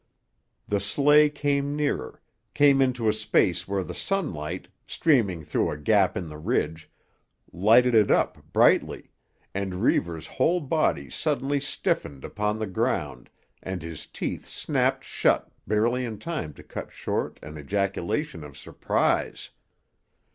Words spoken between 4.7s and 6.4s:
streaming through a gap in the